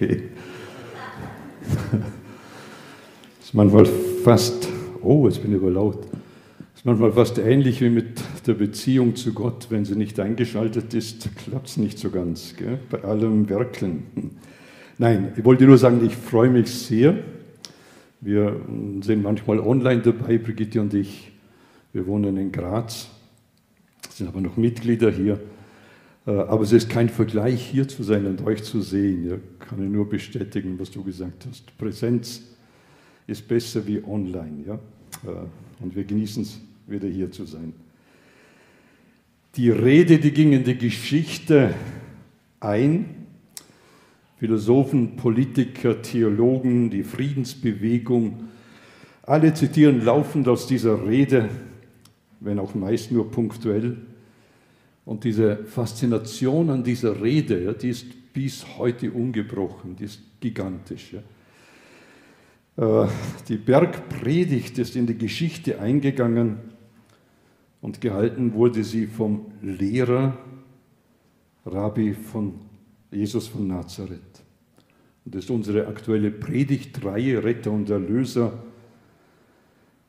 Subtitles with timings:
[0.00, 0.22] Okay.
[3.42, 4.66] ist manchmal fast,
[5.02, 6.06] oh, jetzt bin ich aber laut.
[6.74, 9.66] Ist manchmal fast ähnlich wie mit der Beziehung zu Gott.
[9.68, 12.78] Wenn sie nicht eingeschaltet ist, klappt es nicht so ganz, gell?
[12.88, 14.04] bei allem Werkeln.
[14.96, 17.18] Nein, ich wollte nur sagen, ich freue mich sehr.
[18.22, 18.58] Wir
[19.02, 21.30] sind manchmal online dabei, Brigitte und ich.
[21.92, 23.10] Wir wohnen in Graz,
[24.08, 25.40] sind aber noch Mitglieder hier.
[26.26, 29.40] Äh, aber es ist kein Vergleich, hier zu sein und euch zu sehen.
[29.70, 31.78] Kann ich nur bestätigen, was du gesagt hast.
[31.78, 32.42] Präsenz
[33.28, 34.64] ist besser wie online.
[34.66, 34.74] Ja?
[35.24, 35.46] Äh,
[35.80, 37.72] und wir genießen es, wieder hier zu sein.
[39.54, 41.72] Die Rede, die ging in die Geschichte
[42.58, 43.14] ein.
[44.38, 48.48] Philosophen, Politiker, Theologen, die Friedensbewegung,
[49.22, 51.48] alle zitieren laufend aus dieser Rede,
[52.40, 53.98] wenn auch meist nur punktuell.
[55.10, 61.16] Und diese Faszination an dieser Rede, ja, die ist bis heute ungebrochen, die ist gigantisch.
[62.76, 63.04] Ja.
[63.04, 63.08] Äh,
[63.48, 66.58] die Bergpredigt ist in die Geschichte eingegangen
[67.80, 70.38] und gehalten wurde sie vom Lehrer,
[71.66, 72.60] Rabbi von
[73.10, 74.44] Jesus von Nazareth.
[75.24, 78.62] Und das ist unsere aktuelle Predigtreihe Retter und Erlöser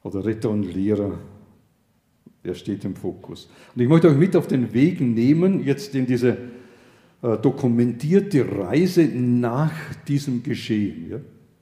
[0.04, 1.18] oder Retter und Lehrer.
[2.44, 3.50] Er steht im Fokus.
[3.76, 6.38] Und ich möchte euch mit auf den Weg nehmen, jetzt in diese
[7.22, 9.72] äh, dokumentierte Reise nach
[10.08, 11.10] diesem Geschehen.
[11.12, 11.20] Ja?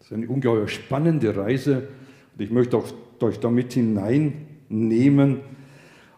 [0.09, 1.87] ist eine ungeheuer spannende Reise
[2.35, 2.87] und ich möchte auch
[3.21, 5.41] euch damit hineinnehmen.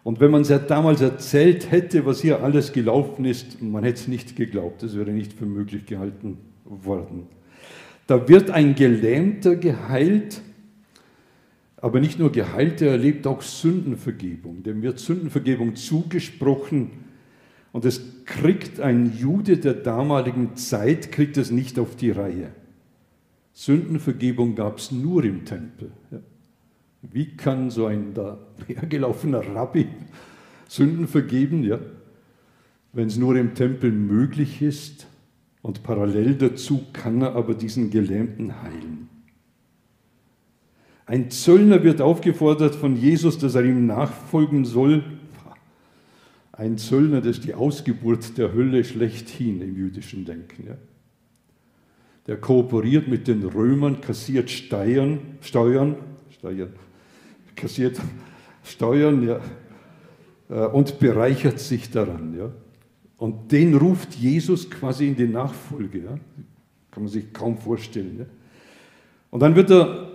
[0.02, 4.00] Und wenn man es ja damals erzählt hätte, was hier alles gelaufen ist, man hätte
[4.00, 7.26] es nicht geglaubt, es wäre nicht für möglich gehalten worden.
[8.06, 10.40] Da wird ein Gelähmter geheilt,
[11.82, 14.62] aber nicht nur geheilt, er erlebt auch Sündenvergebung.
[14.62, 16.92] Dem wird Sündenvergebung zugesprochen
[17.72, 22.52] und es kriegt ein Jude der damaligen Zeit, kriegt es nicht auf die Reihe.
[23.52, 25.90] Sündenvergebung gab es nur im Tempel.
[27.02, 29.88] Wie kann so ein dahergelaufener Rabbi
[30.68, 31.80] Sünden vergeben, ja?
[32.92, 35.08] wenn es nur im Tempel möglich ist?
[35.62, 38.91] Und parallel dazu kann er aber diesen Gelähmten heilen.
[41.12, 45.04] Ein Zöllner wird aufgefordert von Jesus, dass er ihm nachfolgen soll.
[46.52, 50.68] Ein Zöllner, das ist die Ausgeburt der Hölle schlechthin im jüdischen Denken.
[50.68, 50.76] Ja?
[52.28, 55.96] der kooperiert mit den Römern, kassiert Steuern, Steuern,
[56.30, 56.72] Steuern
[57.56, 58.00] kassiert
[58.64, 59.40] Steuern ja,
[60.48, 62.38] äh, und bereichert sich daran.
[62.38, 62.50] Ja.
[63.18, 65.98] Und den ruft Jesus quasi in die Nachfolge.
[65.98, 66.18] Ja.
[66.90, 68.20] Kann man sich kaum vorstellen.
[68.20, 68.24] Ja.
[69.30, 70.11] Und dann wird er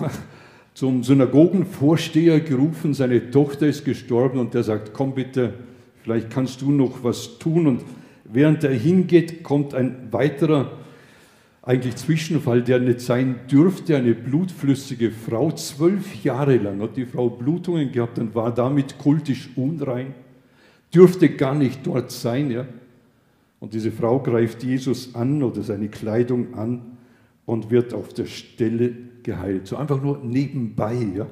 [0.74, 5.54] zum Synagogenvorsteher gerufen, seine Tochter ist gestorben und der sagt, komm bitte,
[6.02, 7.66] vielleicht kannst du noch was tun.
[7.66, 7.82] Und
[8.24, 10.78] während er hingeht, kommt ein weiterer
[11.62, 15.52] eigentlich Zwischenfall, der nicht sein dürfte, eine blutflüssige Frau.
[15.52, 20.14] Zwölf Jahre lang hat die Frau Blutungen gehabt und war damit kultisch unrein,
[20.92, 22.50] dürfte gar nicht dort sein.
[22.50, 22.66] Ja?
[23.60, 26.82] Und diese Frau greift Jesus an oder seine Kleidung an
[27.46, 28.92] und wird auf der Stelle
[29.22, 29.66] geheilt.
[29.66, 30.94] So einfach nur nebenbei.
[31.14, 31.26] Ja?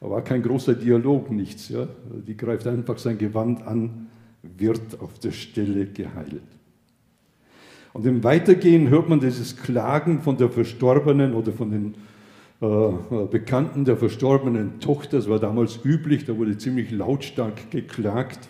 [0.00, 1.68] War kein großer Dialog, nichts.
[1.68, 1.86] Ja?
[2.26, 4.08] Die greift einfach sein Gewand an,
[4.42, 6.42] wird auf der Stelle geheilt.
[7.92, 11.94] Und im Weitergehen hört man dieses Klagen von der Verstorbenen oder von den
[12.62, 15.18] äh, äh, Bekannten der verstorbenen Tochter.
[15.18, 18.48] Das war damals üblich, da wurde ziemlich lautstark geklagt.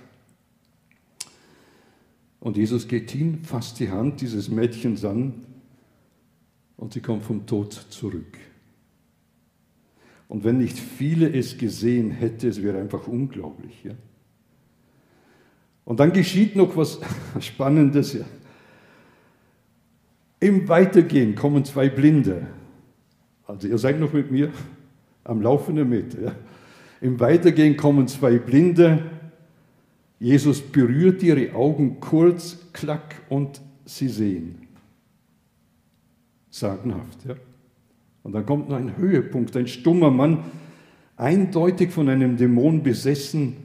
[2.39, 5.35] Und Jesus geht hin, fasst die Hand dieses Mädchens an
[6.83, 8.39] und sie kommt vom Tod zurück.
[10.27, 13.85] Und wenn nicht viele es gesehen hätten, es wäre einfach unglaublich.
[13.85, 13.93] Ja?
[15.85, 16.99] Und dann geschieht noch was
[17.39, 18.15] Spannendes.
[18.15, 18.25] Ja?
[20.41, 22.49] Im Weitergehen kommen zwei Blinde.
[23.47, 24.51] Also ihr seid noch mit mir
[25.23, 26.21] am Laufenden mit.
[26.21, 26.35] Ja.
[27.01, 29.09] Im Weitergehen kommen zwei Blinde.
[30.19, 34.62] Jesus berührt ihre Augen kurz, klack und sie sehen.
[36.53, 37.25] Sagenhaft.
[37.27, 37.35] Ja.
[38.23, 39.57] Und dann kommt noch ein Höhepunkt.
[39.57, 40.45] Ein stummer Mann,
[41.17, 43.57] eindeutig von einem Dämon besessen,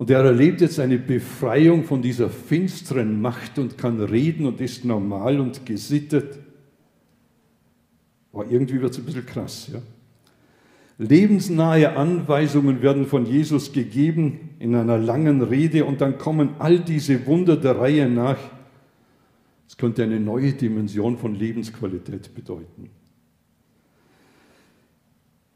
[0.00, 4.82] und er erlebt jetzt eine Befreiung von dieser finsteren Macht und kann reden und ist
[4.82, 6.38] normal und gesittet.
[8.32, 9.68] Aber irgendwie wird es ein bisschen krass.
[9.70, 9.82] Ja?
[10.96, 17.26] Lebensnahe Anweisungen werden von Jesus gegeben in einer langen Rede und dann kommen all diese
[17.26, 18.38] Wunder der Reihe nach.
[19.70, 22.90] Es könnte eine neue Dimension von Lebensqualität bedeuten.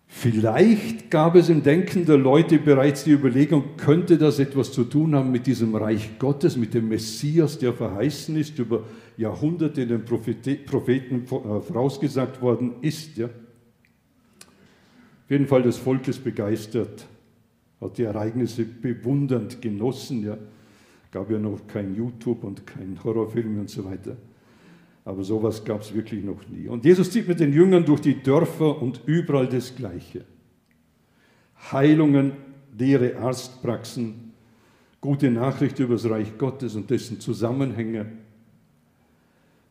[0.07, 5.17] Vielleicht gab es im Denken der Leute bereits die Überlegung, könnte das etwas zu tun
[5.17, 8.85] haben mit diesem Reich Gottes, mit dem Messias, der verheißen ist, über
[9.17, 13.17] Jahrhunderte den Propheten äh, vorausgesagt worden ist.
[13.17, 13.27] Ja?
[13.27, 13.33] Auf
[15.29, 17.05] jeden Fall das Volk ist begeistert,
[17.81, 20.25] hat die Ereignisse bewundernd genossen.
[20.25, 20.39] Ja?
[21.15, 24.17] Gab ja noch kein YouTube und kein Horrorfilm und so weiter.
[25.05, 26.67] Aber sowas gab es wirklich noch nie.
[26.67, 30.25] Und Jesus zieht mit den Jüngern durch die Dörfer und überall das Gleiche.
[31.71, 32.33] Heilungen,
[32.77, 34.33] leere Arztpraxen,
[35.01, 38.07] gute Nachricht über das Reich Gottes und dessen Zusammenhänge.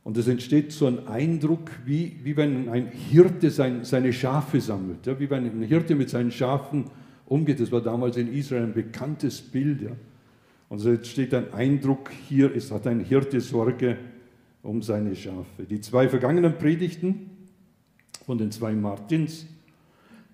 [0.06, 5.06] Und es entsteht so ein Eindruck, wie, wie wenn ein Hirte sein, seine Schafe sammelt,
[5.08, 6.86] ja, wie wenn ein Hirte mit seinen Schafen
[7.26, 7.60] umgeht.
[7.60, 9.82] Das war damals in Israel ein bekanntes Bild.
[9.82, 9.92] Ja.
[10.74, 13.96] Und so entsteht ein Eindruck, hier ist, hat ein Hirte Sorge
[14.64, 15.66] um seine Schafe.
[15.70, 17.30] Die zwei vergangenen Predigten
[18.26, 19.46] von den zwei Martins,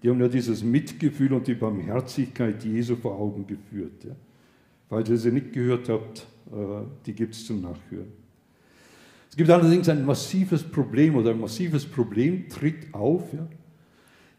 [0.01, 4.05] die haben ja dieses Mitgefühl und die Barmherzigkeit Jesu vor Augen geführt.
[4.05, 4.15] Ja.
[4.87, 6.19] Falls ihr sie nicht gehört habt,
[6.53, 8.13] äh, die gibt es zum Nachhören.
[9.29, 13.33] Es gibt allerdings ein massives Problem oder ein massives Problem tritt auf.
[13.33, 13.45] Ja.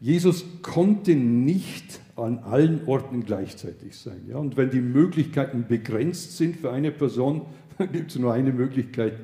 [0.01, 4.23] Jesus konnte nicht an allen Orten gleichzeitig sein.
[4.29, 4.37] Ja?
[4.37, 7.43] Und wenn die Möglichkeiten begrenzt sind für eine Person,
[7.79, 9.19] dann gibt es nur eine Möglichkeit.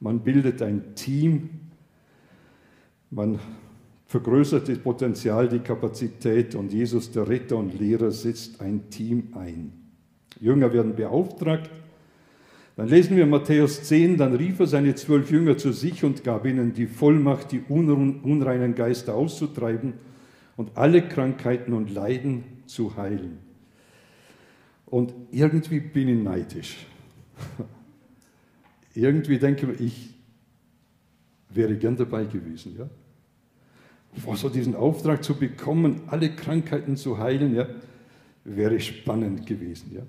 [0.00, 1.50] Man bildet ein Team,
[3.10, 3.38] man
[4.06, 9.72] vergrößert das Potenzial, die Kapazität und Jesus, der Retter und Lehrer, setzt ein Team ein.
[10.40, 11.70] Jünger werden beauftragt.
[12.76, 16.44] Dann lesen wir Matthäus 10, dann rief er seine zwölf Jünger zu sich und gab
[16.44, 19.94] ihnen die Vollmacht, die unreinen Geister auszutreiben
[20.56, 23.38] und alle Krankheiten und Leiden zu heilen.
[24.86, 26.86] Und irgendwie bin ich neidisch.
[28.94, 30.14] irgendwie denke ich, ich
[31.56, 32.76] wäre gern dabei gewesen.
[32.76, 34.34] Ja?
[34.34, 37.68] So diesen Auftrag zu bekommen, alle Krankheiten zu heilen, ja,
[38.44, 39.92] wäre spannend gewesen.
[39.94, 40.02] Ja?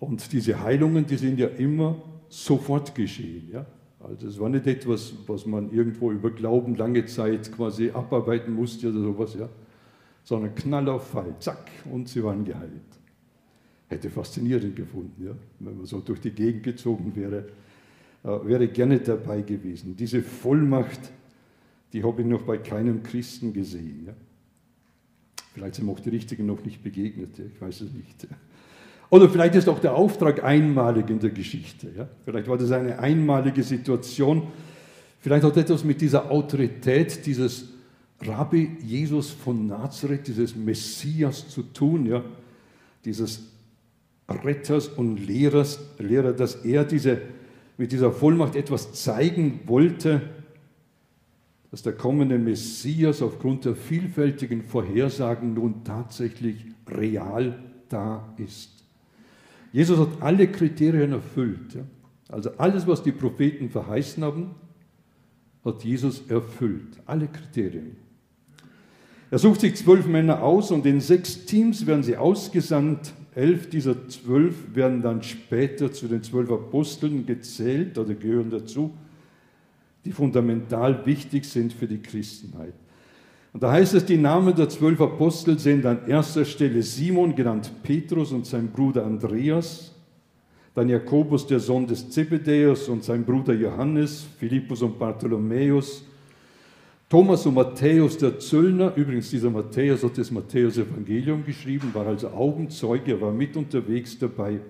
[0.00, 1.94] Und diese Heilungen, die sind ja immer
[2.28, 3.50] sofort geschehen.
[3.52, 3.66] Ja?
[4.00, 8.88] Also es war nicht etwas, was man irgendwo über Glauben lange Zeit quasi abarbeiten musste
[8.88, 9.48] oder sowas, ja.
[10.22, 12.70] Sondern Knall auf Fall, zack, und sie waren geheilt.
[13.88, 17.46] Hätte faszinierend gefunden, ja, wenn man so durch die Gegend gezogen wäre.
[18.22, 19.96] Äh, wäre gerne dabei gewesen.
[19.96, 21.00] Diese Vollmacht,
[21.92, 24.04] die habe ich noch bei keinem Christen gesehen.
[24.06, 24.14] Ja.
[25.54, 28.26] Vielleicht sind auch die Richtigen noch nicht begegnet, ich weiß es nicht.
[29.10, 31.88] Oder vielleicht ist auch der Auftrag einmalig in der Geschichte.
[31.96, 32.08] Ja?
[32.24, 34.46] Vielleicht war das eine einmalige Situation.
[35.18, 37.68] Vielleicht hat etwas mit dieser Autorität dieses
[38.22, 42.22] Rabbi Jesus von Nazareth, dieses Messias zu tun, ja?
[43.04, 43.42] dieses
[44.28, 47.20] Retters und Lehrers, Lehrer, dass er diese,
[47.78, 50.22] mit dieser Vollmacht etwas zeigen wollte,
[51.72, 57.58] dass der kommende Messias aufgrund der vielfältigen Vorhersagen nun tatsächlich real
[57.88, 58.80] da ist.
[59.72, 61.74] Jesus hat alle Kriterien erfüllt.
[61.74, 61.82] Ja?
[62.28, 64.54] Also alles, was die Propheten verheißen haben,
[65.64, 67.00] hat Jesus erfüllt.
[67.06, 67.96] Alle Kriterien.
[69.30, 73.12] Er sucht sich zwölf Männer aus und in sechs Teams werden sie ausgesandt.
[73.34, 78.92] Elf dieser zwölf werden dann später zu den zwölf Aposteln gezählt oder gehören dazu,
[80.04, 82.74] die fundamental wichtig sind für die Christenheit.
[83.52, 87.72] Und da heißt es, die Namen der zwölf Apostel sind an erster Stelle Simon, genannt
[87.82, 89.92] Petrus, und sein Bruder Andreas,
[90.74, 96.04] dann Jakobus, der Sohn des Zebedäus, und sein Bruder Johannes, Philippus und Bartholomäus,
[97.08, 103.14] Thomas und Matthäus, der Zöllner, übrigens dieser Matthäus hat das Matthäus-Evangelium geschrieben, war also Augenzeuge,
[103.14, 104.60] er war mit unterwegs dabei.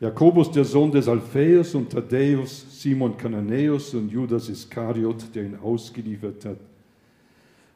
[0.00, 6.44] Jakobus, der Sohn des Alphaeus und Thaddäus, Simon Kananäus und Judas Iskariot, der ihn ausgeliefert
[6.44, 6.73] hat.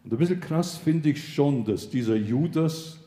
[0.09, 2.99] Und ein bisschen krass finde ich schon, dass dieser Judas,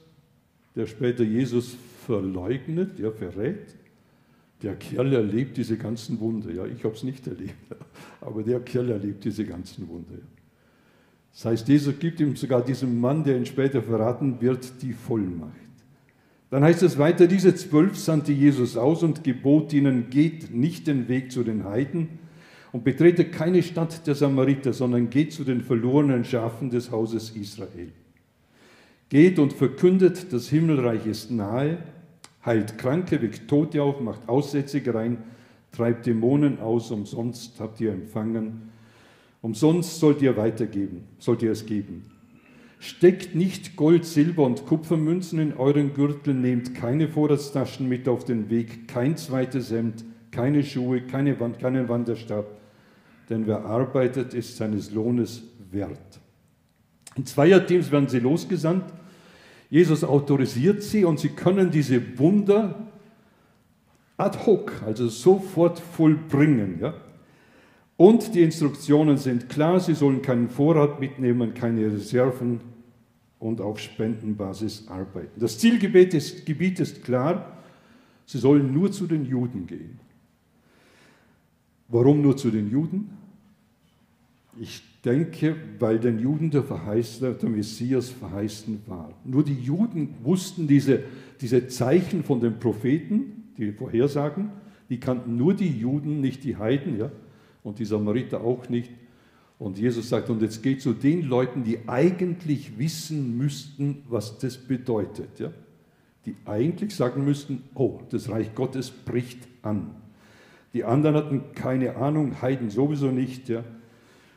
[0.75, 3.73] der später Jesus verleugnet, der verrät,
[4.61, 6.51] der Kerl erlebt diese ganzen Wunder.
[6.51, 7.55] Ja, ich habe es nicht erlebt,
[8.21, 10.13] aber der Kerl erlebt diese ganzen Wunder.
[11.33, 15.55] Das heißt, Jesus gibt ihm sogar diesem Mann, der ihn später verraten wird, die Vollmacht.
[16.51, 21.07] Dann heißt es weiter, diese zwölf sandte Jesus aus und gebot ihnen, geht nicht den
[21.07, 22.19] Weg zu den Heiden,
[22.71, 27.91] und betretet keine Stadt der Samariter, sondern geht zu den verlorenen Schafen des Hauses Israel.
[29.09, 31.79] Geht und verkündet, das Himmelreich ist nahe,
[32.45, 35.17] heilt Kranke, weckt Tote auf, macht Aussätzige rein,
[35.73, 38.69] treibt Dämonen aus, umsonst habt ihr empfangen,
[39.41, 42.05] umsonst sollt ihr weitergeben, sollt ihr es geben.
[42.79, 48.49] Steckt nicht Gold, Silber und Kupfermünzen in euren Gürtel, nehmt keine Vorratstaschen mit auf den
[48.49, 52.60] Weg, kein zweites Hemd, keine Schuhe, keine, keinen Wanderstab,
[53.29, 56.19] denn wer arbeitet, ist seines Lohnes wert.
[57.15, 58.85] In Zweierteams werden sie losgesandt.
[59.69, 62.87] Jesus autorisiert sie und sie können diese Wunder
[64.17, 66.79] ad hoc, also sofort vollbringen.
[66.79, 66.93] Ja?
[67.97, 72.59] Und die Instruktionen sind klar, sie sollen keinen Vorrat mitnehmen, keine Reserven
[73.39, 75.39] und auf Spendenbasis arbeiten.
[75.39, 77.57] Das Zielgebiet ist, Gebiet ist klar,
[78.25, 79.99] sie sollen nur zu den Juden gehen.
[81.91, 83.09] Warum nur zu den Juden?
[84.57, 89.13] Ich denke, weil den Juden der Verheißene, der Messias verheißen war.
[89.25, 91.03] Nur die Juden wussten diese,
[91.41, 94.51] diese Zeichen von den Propheten, die Vorhersagen,
[94.89, 97.11] die kannten nur die Juden, nicht die Heiden, ja,
[97.63, 98.91] und die Samariter auch nicht.
[99.59, 104.57] Und Jesus sagt, und jetzt geht zu den Leuten, die eigentlich wissen müssten, was das
[104.57, 105.51] bedeutet, ja,
[106.25, 110.00] die eigentlich sagen müssten, oh, das Reich Gottes bricht an.
[110.73, 113.63] Die anderen hatten keine Ahnung, Heiden sowieso nicht, ja.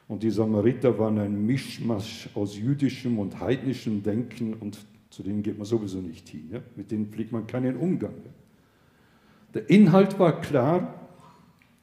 [0.06, 5.56] Und die Samariter waren ein Mischmasch aus jüdischem und heidnischem Denken und zu denen geht
[5.56, 6.50] man sowieso nicht hin.
[6.52, 6.60] Ja?
[6.76, 8.12] Mit denen pflegt man keinen Umgang.
[8.24, 8.30] Ja?
[9.54, 11.08] Der Inhalt war klar,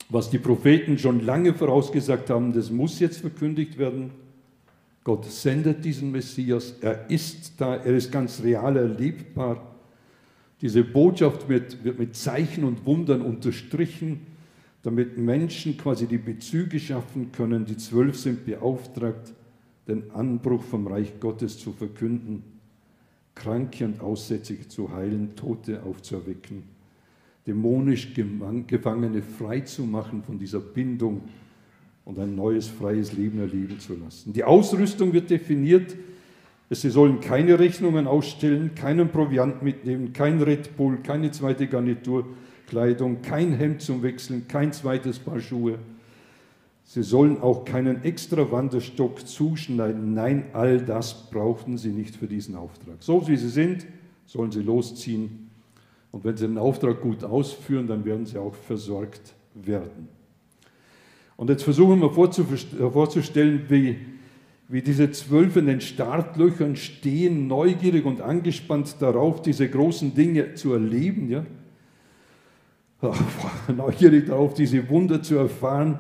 [0.10, 4.12] was die Propheten schon lange vorausgesagt haben, das muss jetzt verkündigt werden.
[5.04, 9.76] Gott sendet diesen Messias, er ist da, er ist ganz real erlebbar.
[10.60, 14.28] Diese Botschaft wird, wird mit Zeichen und Wundern unterstrichen
[14.84, 17.66] damit Menschen quasi die Bezüge schaffen können.
[17.66, 19.34] Die Zwölf sind beauftragt,
[19.88, 22.44] den Anbruch vom Reich Gottes zu verkünden,
[23.36, 26.64] Kranke und Aussätzige zu heilen, Tote aufzuerwecken,
[27.48, 31.22] dämonisch Gefangene frei zu machen von dieser Bindung
[32.06, 34.34] und ein neues freies Leben erleben zu lassen.
[34.34, 35.96] Die Ausrüstung wird definiert.
[36.70, 42.26] Sie sollen keine Rechnungen ausstellen, keinen Proviant mitnehmen, kein Red Bull, keine zweite Garnitur,
[42.72, 45.78] Kleidung, kein Hemd zum Wechseln, kein zweites Paar Schuhe.
[46.86, 50.14] Sie sollen auch keinen extra Wanderstock zuschneiden.
[50.14, 52.96] Nein, all das brauchten sie nicht für diesen Auftrag.
[53.02, 53.86] So wie sie sind,
[54.26, 55.50] sollen sie losziehen.
[56.14, 60.08] Und wenn sie den Auftrag gut ausführen, dann werden sie auch versorgt werden.
[61.36, 63.98] Und jetzt versuchen wir vorzustellen, wie,
[64.70, 70.72] wie diese Zwölf in den Startlöchern stehen, neugierig und angespannt darauf, diese großen Dinge zu
[70.72, 71.30] erleben.
[71.30, 71.46] Ja?
[73.76, 75.98] neugierig darauf, diese Wunder zu erfahren,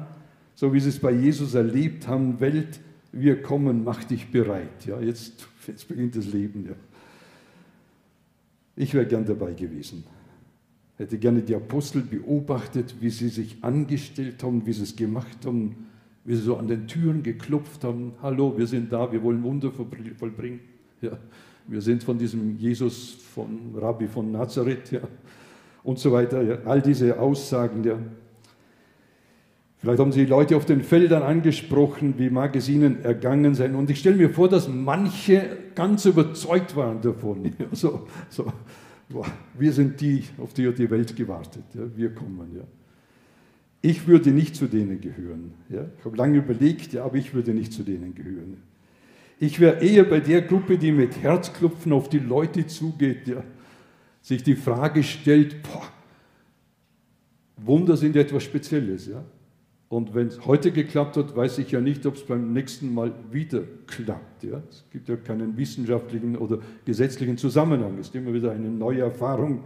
[0.55, 2.39] so wie sie es bei Jesus erlebt haben.
[2.39, 2.79] Welt,
[3.11, 4.85] wir kommen, mach dich bereit.
[4.85, 6.65] Ja, jetzt, jetzt beginnt das Leben.
[6.67, 6.75] Ja.
[8.75, 10.03] Ich wäre gern dabei gewesen.
[10.97, 15.87] Hätte gerne die Apostel beobachtet, wie sie sich angestellt haben, wie sie es gemacht haben,
[16.23, 18.13] wie sie so an den Türen geklopft haben.
[18.21, 20.59] Hallo, wir sind da, wir wollen Wunder vollbringen.
[21.01, 21.17] Ja,
[21.67, 24.91] wir sind von diesem Jesus, von Rabbi von Nazareth.
[24.91, 25.01] Ja
[25.83, 26.41] und so weiter.
[26.41, 27.83] Ja, all diese Aussagen.
[27.83, 27.97] Ja.
[29.77, 33.75] Vielleicht haben Sie Leute auf den Feldern angesprochen, wie mag es ihnen ergangen sein.
[33.75, 37.45] Und ich stelle mir vor, dass manche ganz überzeugt waren davon.
[37.45, 38.51] Ja, so, so,
[39.57, 41.63] wir sind die, auf die hat die Welt gewartet.
[41.73, 42.55] Ja, wir kommen.
[42.55, 42.63] Ja.
[43.81, 45.53] Ich würde nicht zu denen gehören.
[45.69, 45.85] Ja.
[45.97, 48.57] Ich habe lange überlegt, ja, aber ich würde nicht zu denen gehören.
[49.39, 53.27] Ich wäre eher bei der Gruppe, die mit Herzklopfen auf die Leute zugeht.
[53.27, 53.43] Ja
[54.21, 55.83] sich die Frage stellt, boah,
[57.57, 59.07] Wunder sind etwas Spezielles.
[59.07, 59.23] Ja?
[59.89, 63.13] Und wenn es heute geklappt hat, weiß ich ja nicht, ob es beim nächsten Mal
[63.31, 64.43] wieder klappt.
[64.43, 64.61] Ja?
[64.69, 67.97] Es gibt ja keinen wissenschaftlichen oder gesetzlichen Zusammenhang.
[67.99, 69.63] Es ist immer wieder eine neue Erfahrung,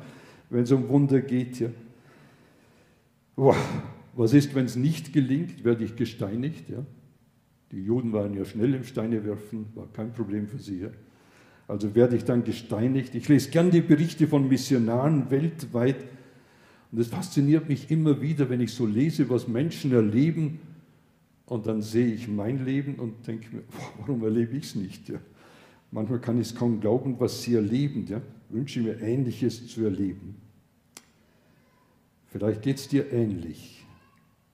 [0.50, 1.60] wenn es um Wunder geht.
[1.60, 1.70] Ja?
[3.36, 3.56] Boah,
[4.16, 5.64] was ist, wenn es nicht gelingt?
[5.64, 6.70] Werde ich gesteinigt?
[6.70, 6.84] Ja?
[7.72, 10.82] Die Juden waren ja schnell im Steinewerfen, war kein Problem für sie.
[10.82, 10.90] Ja?
[11.68, 13.16] Also werde ich dann gesteinigt.
[13.16, 15.98] Ich lese gern die Berichte von Missionaren weltweit.
[16.92, 20.60] Und es fasziniert mich immer wieder, wenn ich so lese, was Menschen erleben.
[21.46, 23.64] Und dann sehe ich mein Leben und denke mir,
[24.00, 25.10] warum erlebe ich es nicht?
[25.10, 25.20] Ja?
[25.92, 28.06] Manchmal kann ich es kaum glauben, was sie erleben.
[28.08, 28.22] Ja?
[28.50, 30.36] Wünsche mir Ähnliches zu erleben.
[32.28, 33.86] Vielleicht geht es dir ähnlich.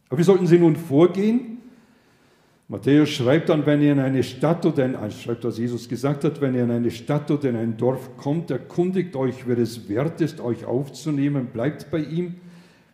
[0.09, 1.60] Aber wie sollten sie nun vorgehen?
[2.71, 6.23] Matthäus schreibt dann, wenn ihr in eine Stadt oder in, also schreibt, was Jesus gesagt
[6.23, 9.89] hat, wenn ihr in eine Stadt oder in ein Dorf kommt, erkundigt euch, wer es
[9.89, 12.35] wert ist, euch aufzunehmen, bleibt bei ihm,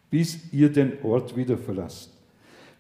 [0.10, 2.12] bis ihr den Ort wieder verlasst.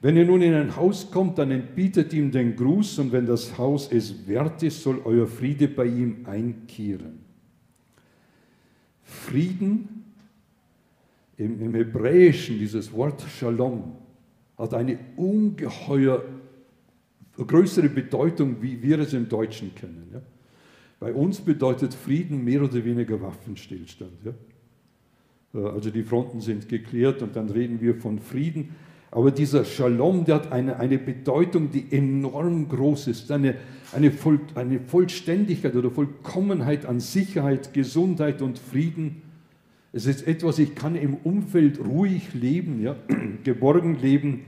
[0.01, 3.60] Wenn ihr nun in ein Haus kommt, dann entbietet ihm den Gruß und wenn das
[3.60, 7.20] Haus es wert ist, soll euer Friede bei ihm einkehren.
[9.04, 10.04] Frieden
[11.38, 13.84] im, im Hebräischen, dieses Wort Shalom,
[14.58, 16.24] hat eine ungeheuer
[17.46, 20.10] größere Bedeutung, wie wir es im Deutschen kennen.
[20.13, 20.22] Ja?
[21.00, 24.12] Bei uns bedeutet Frieden mehr oder weniger Waffenstillstand.
[24.25, 24.34] Ja?
[25.53, 28.75] Äh, also die Fronten sind geklärt und dann reden wir von Frieden.
[29.10, 33.56] Aber dieser Shalom, der hat eine, eine Bedeutung, die enorm groß ist, eine,
[33.94, 39.22] eine, Voll, eine Vollständigkeit oder Vollkommenheit an Sicherheit, Gesundheit und Frieden.
[39.94, 42.98] Es ist etwas, ich kann im Umfeld ruhig leben, ja,
[43.44, 44.41] geborgen leben.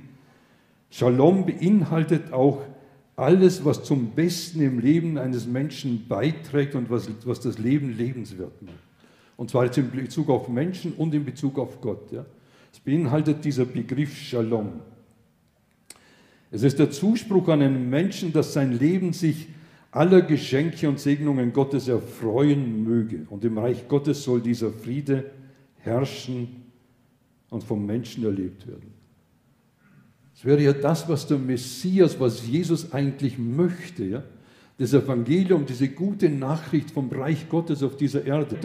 [0.90, 2.64] Shalom beinhaltet auch
[3.20, 8.62] alles, was zum Besten im Leben eines Menschen beiträgt und was, was das Leben lebenswert
[8.62, 8.76] macht.
[9.38, 12.12] Und zwar jetzt in Bezug auf Menschen und in Bezug auf Gott.
[12.12, 12.26] Ja.
[12.74, 14.82] Es beinhaltet dieser Begriff Shalom.
[16.52, 19.48] Es ist der Zuspruch an einen Menschen, dass sein Leben sich
[19.92, 23.28] aller Geschenke und Segnungen Gottes erfreuen möge.
[23.30, 25.32] Und im Reich Gottes soll dieser Friede
[25.78, 26.64] herrschen
[27.50, 28.99] und vom Menschen erlebt werden.
[30.40, 34.06] Es wäre ja das, was der Messias, was Jesus eigentlich möchte.
[34.06, 34.24] Ja?
[34.78, 38.56] Das Evangelium, diese gute Nachricht vom Reich Gottes auf dieser Erde,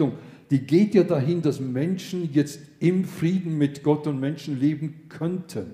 [0.49, 5.65] die geht ja dahin, dass Menschen jetzt im Frieden mit Gott und Menschen leben könnten.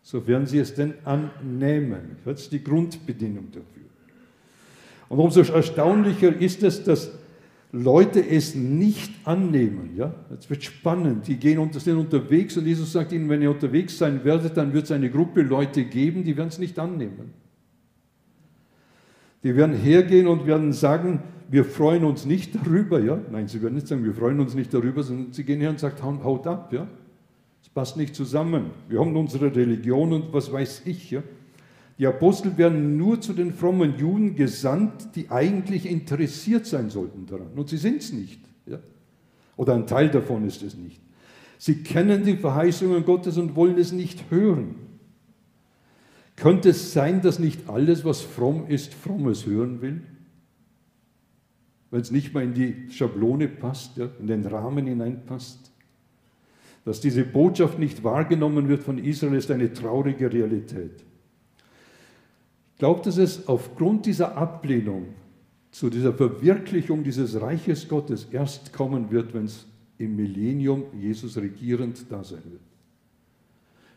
[0.00, 2.16] Sofern sie es denn annehmen.
[2.24, 3.82] Das ist die Grundbedingung dafür.
[5.10, 7.10] Und umso erstaunlicher ist es, dass
[7.72, 9.96] Leute es nicht annehmen.
[9.96, 10.14] Ja?
[10.30, 11.26] Jetzt wird spannend.
[11.26, 14.74] Die gehen und sind unterwegs und Jesus sagt ihnen, wenn ihr unterwegs sein werdet, dann
[14.74, 17.32] wird es eine Gruppe Leute geben, die werden es nicht annehmen.
[19.42, 23.00] Die werden hergehen und werden sagen, wir freuen uns nicht darüber.
[23.00, 23.18] Ja?
[23.30, 25.80] Nein, sie werden nicht sagen, wir freuen uns nicht darüber, sondern sie gehen her und
[25.80, 26.74] sagen, haut ab.
[26.74, 26.86] Ja?
[27.62, 28.66] Das passt nicht zusammen.
[28.88, 31.10] Wir haben unsere Religion und was weiß ich.
[31.10, 31.22] Ja?
[31.98, 37.52] Die Apostel werden nur zu den frommen Juden gesandt, die eigentlich interessiert sein sollten daran.
[37.54, 38.40] Und sie sind es nicht.
[38.66, 38.78] Ja?
[39.56, 41.00] Oder ein Teil davon ist es nicht.
[41.58, 44.74] Sie kennen die Verheißungen Gottes und wollen es nicht hören.
[46.34, 50.02] Könnte es sein, dass nicht alles, was fromm ist, frommes hören will?
[51.90, 55.70] Wenn es nicht mal in die Schablone passt, ja, in den Rahmen hineinpasst?
[56.86, 61.04] Dass diese Botschaft nicht wahrgenommen wird von Israel, ist eine traurige Realität
[62.82, 65.04] glaube, dass es aufgrund dieser Ablehnung
[65.70, 72.04] zu dieser Verwirklichung dieses Reiches Gottes erst kommen wird, wenn es im Millennium Jesus regierend
[72.10, 72.60] da sein wird.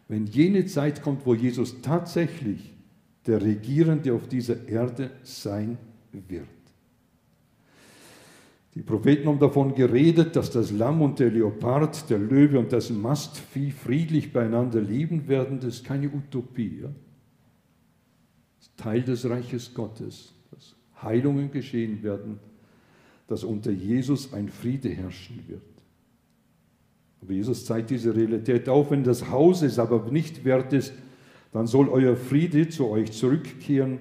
[0.07, 2.75] Wenn jene Zeit kommt, wo Jesus tatsächlich
[3.25, 5.79] der Regierende auf dieser Erde sein
[6.11, 6.45] wird.
[8.75, 12.91] Die Propheten haben davon geredet, dass das Lamm und der Leopard, der Löwe und das
[12.91, 15.59] Mastvieh friedlich beieinander leben werden.
[15.59, 16.81] Das ist keine Utopie.
[16.83, 16.89] Ja?
[18.77, 22.39] Teil des Reiches Gottes, dass Heilungen geschehen werden,
[23.27, 25.61] dass unter Jesus ein Friede herrschen wird.
[27.21, 30.93] Aber Jesus zeigt diese Realität auf, wenn das Haus es aber nicht wert ist,
[31.51, 33.99] dann soll euer Friede zu euch zurückkehren.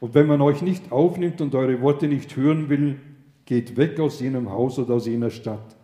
[0.00, 2.96] Und wenn man euch nicht aufnimmt und eure Worte nicht hören will,
[3.44, 5.76] geht weg aus jenem Haus oder aus jener Stadt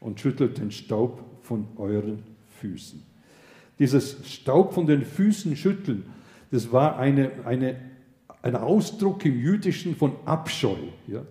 [0.00, 2.22] und schüttelt den Staub von euren
[2.60, 3.02] Füßen.
[3.78, 6.04] Dieses Staub von den Füßen schütteln
[6.50, 7.76] das war eine, eine,
[8.42, 10.76] ein Ausdruck im Jüdischen von Abscheu.
[11.06, 11.22] Ja?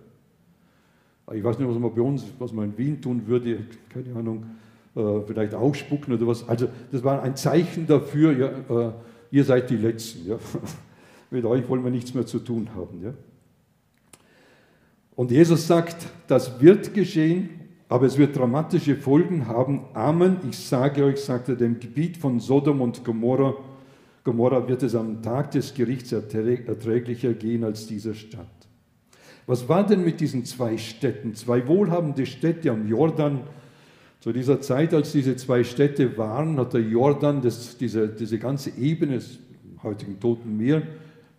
[1.32, 3.58] Ich weiß nicht, was man bei uns, was man in Wien tun würde,
[3.92, 4.46] keine Ahnung,
[4.94, 6.48] äh, vielleicht ausspucken oder was.
[6.48, 8.92] Also das war ein Zeichen dafür, ja, äh,
[9.30, 10.28] ihr seid die Letzten.
[10.28, 10.38] Ja?
[11.30, 13.02] Mit euch wollen wir nichts mehr zu tun haben.
[13.02, 13.14] Ja?
[15.14, 17.50] Und Jesus sagt, das wird geschehen,
[17.88, 19.84] aber es wird dramatische Folgen haben.
[19.92, 23.54] Amen, ich sage euch, sagt er, dem Gebiet von Sodom und Gomorra
[24.28, 28.46] Gomorra wird es am Tag des Gerichts erträglicher gehen als dieser Stadt.
[29.46, 31.34] Was war denn mit diesen zwei Städten?
[31.34, 33.40] Zwei wohlhabende Städte am Jordan.
[34.20, 38.68] Zu dieser Zeit, als diese zwei Städte waren, hat der Jordan das, diese, diese ganze
[38.78, 39.38] Ebene des
[39.82, 40.82] heutigen Toten Meer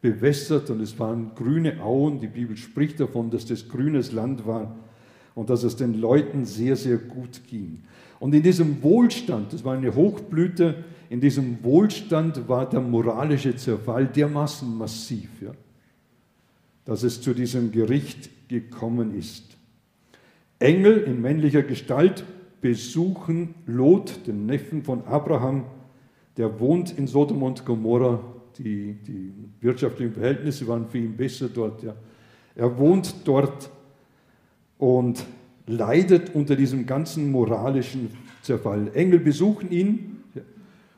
[0.02, 2.20] bewässert und es waren grüne Auen.
[2.20, 4.76] Die Bibel spricht davon, dass das grünes Land war
[5.36, 7.84] und dass es den Leuten sehr, sehr gut ging.
[8.20, 14.08] Und in diesem Wohlstand, das war eine Hochblüte, in diesem Wohlstand war der moralische Zerfall
[14.08, 15.52] dermaßen massiv, ja,
[16.86, 19.58] dass es zu diesem Gericht gekommen ist.
[20.60, 22.26] Engel in männlicher Gestalt
[22.62, 25.66] besuchen Lot, den Neffen von Abraham,
[26.38, 28.22] der wohnt in Sodom und Gomorra.
[28.58, 31.82] Die, die wirtschaftlichen Verhältnisse waren für ihn besser dort.
[31.82, 31.96] Ja.
[32.56, 33.70] Er wohnt dort
[34.78, 35.26] und
[35.70, 38.10] leidet unter diesem ganzen moralischen
[38.42, 38.90] Zerfall.
[38.96, 40.24] Engel besuchen ihn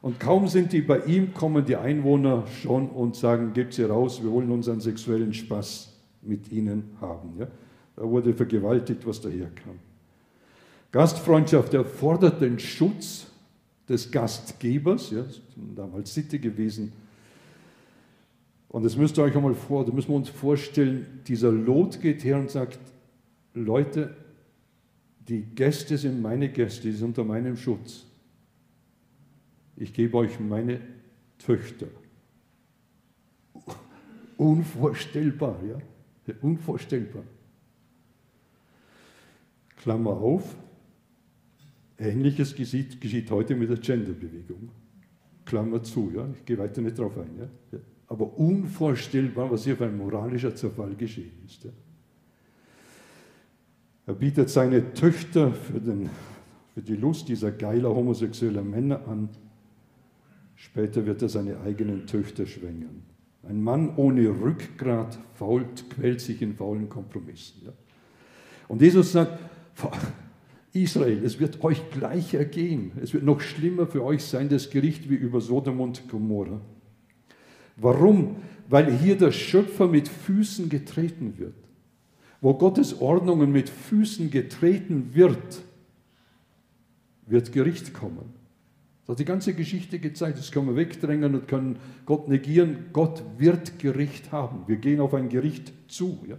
[0.01, 4.23] und kaum sind die bei ihm, kommen die Einwohner schon und sagen, gebt sie raus,
[4.23, 7.33] wir wollen unseren sexuellen Spaß mit ihnen haben.
[7.37, 7.47] Ja?
[7.95, 9.77] Da wurde vergewaltigt, was daherkam.
[10.91, 13.27] Gastfreundschaft erfordert den Schutz
[13.87, 15.25] des Gastgebers, ja,
[15.75, 16.93] damals Sitte gewesen.
[18.69, 22.23] Und das müsst ihr euch einmal vor, da müssen wir uns vorstellen, dieser Lot geht
[22.23, 22.79] her und sagt,
[23.53, 24.15] Leute,
[25.31, 28.05] die Gäste sind meine Gäste, die sind unter meinem Schutz.
[29.77, 30.81] ich gebe euch meine
[31.37, 31.87] Töchter.
[34.35, 35.77] Unvorstellbar, ja?
[36.41, 37.23] Unvorstellbar.
[39.77, 40.53] Klammer auf,
[41.97, 44.69] Ähnliches geschieht, geschieht heute mit der Genderbewegung.
[45.45, 46.29] Klammer zu, ja?
[46.35, 47.49] ich gehe weiter nicht drauf ein.
[47.71, 47.79] Ja?
[48.07, 51.63] Aber unvorstellbar, was hier für ein moralischer Zerfall geschehen ist.
[51.63, 51.71] Ja?
[54.11, 56.09] Er bietet seine Töchter für, den,
[56.73, 59.29] für die Lust dieser geiler homosexueller Männer an.
[60.57, 63.03] Später wird er seine eigenen Töchter schwängern.
[63.47, 67.61] Ein Mann ohne Rückgrat fault, quält sich in faulen Kompromissen.
[67.63, 67.71] Ja?
[68.67, 69.39] Und Jesus sagt,
[70.73, 72.91] Israel, es wird euch gleich ergehen.
[73.01, 76.59] Es wird noch schlimmer für euch sein, das Gericht wie über Sodom und Gomorra.
[77.77, 78.35] Warum?
[78.67, 81.60] Weil hier der Schöpfer mit Füßen getreten wird.
[82.41, 85.61] Wo Gottes Ordnungen mit Füßen getreten wird,
[87.27, 88.33] wird Gericht kommen.
[89.01, 90.39] Das hat die ganze Geschichte gezeigt.
[90.39, 92.87] Das können wir wegdrängen und können Gott negieren.
[92.93, 94.63] Gott wird Gericht haben.
[94.67, 96.19] Wir gehen auf ein Gericht zu.
[96.27, 96.37] Ja?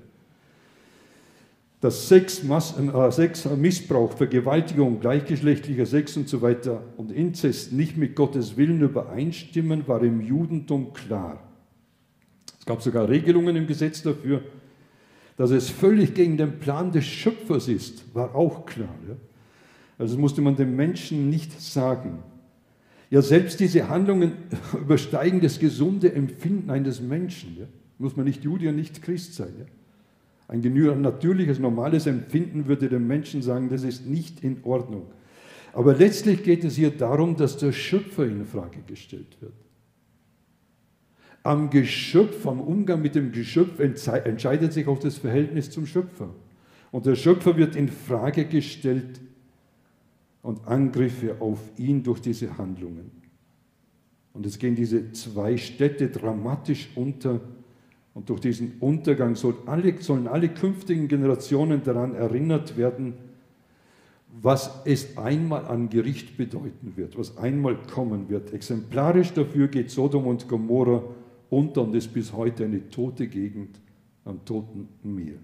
[1.83, 8.15] dass Sex, äh, Sex, Missbrauch, Vergewaltigung, gleichgeschlechtlicher Sex und so weiter und Inzest nicht mit
[8.15, 11.43] Gottes Willen übereinstimmen, war im Judentum klar.
[12.61, 14.43] Es gab sogar Regelungen im Gesetz dafür,
[15.43, 18.95] dass es völlig gegen den Plan des Schöpfers ist, war auch klar.
[19.09, 19.17] Ja?
[19.99, 22.21] Also musste man dem Menschen nicht sagen.
[23.11, 24.35] Ja, selbst diese Handlungen
[24.81, 27.57] übersteigen das gesunde Empfinden eines Menschen.
[27.59, 27.65] Ja?
[27.99, 29.53] Muss man nicht Jude und nicht Christ sein.
[29.59, 29.65] Ja?
[30.47, 30.61] Ein
[31.03, 35.09] natürliches, normales Empfinden würde dem Menschen sagen, das ist nicht in Ordnung.
[35.73, 39.55] Aber letztlich geht es hier darum, dass der Schöpfer in Frage gestellt wird.
[41.43, 46.29] Am Geschöpf, am Umgang mit dem Geschöpf entscheidet sich auch das Verhältnis zum Schöpfer.
[46.93, 49.21] Und der Schöpfer wird in Frage gestellt
[50.43, 53.11] und Angriffe auf ihn durch diese Handlungen.
[54.35, 57.41] Und es gehen diese zwei Städte dramatisch unter
[58.15, 63.15] und durch diesen Untergang sollen alle, sollen alle künftigen Generationen daran erinnert werden,
[64.41, 68.53] was es einmal an Gericht bedeuten wird, was einmal kommen wird.
[68.53, 71.03] Exemplarisch dafür geht Sodom und Gomorra
[71.53, 73.79] und ist bis heute eine tote Gegend
[74.25, 75.39] am Toten Meer.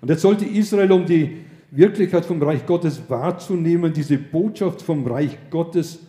[0.00, 1.38] Und jetzt sollte Israel, um die
[1.70, 6.00] Wirklichkeit vom Reich Gottes wahrzunehmen, diese Botschaft vom Reich Gottes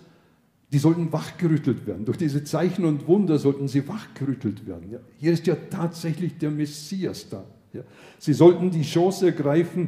[0.71, 2.03] die sollten wachgerüttelt werden.
[2.05, 4.91] Durch diese Zeichen und Wunder sollten sie wachgerüttelt werden.
[4.91, 7.45] Ja, hier ist ja tatsächlich der Messias da.
[7.71, 7.83] Ja,
[8.17, 9.87] sie sollten die Chance ergreifen.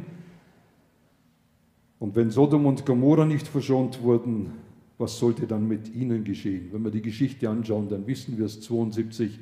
[1.98, 4.52] Und wenn Sodom und Gomorra nicht verschont wurden,
[5.00, 6.68] was sollte dann mit ihnen geschehen?
[6.72, 9.38] Wenn wir die Geschichte anschauen, dann wissen wir es 72